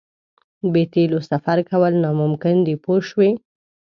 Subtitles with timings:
[0.71, 3.29] بې تیلو سفر کول ناممکن دي پوه شوې!.